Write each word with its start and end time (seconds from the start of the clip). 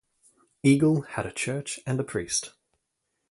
Eagle 0.63 1.01
had 1.01 1.27
a 1.27 1.31
church 1.31 1.79
and 1.85 1.99
a 1.99 2.03
priest. 2.03 2.53